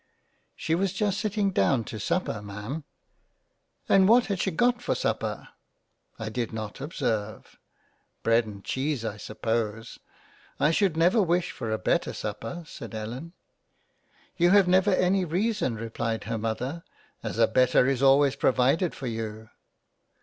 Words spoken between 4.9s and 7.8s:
supper?"" I did not ob serve.""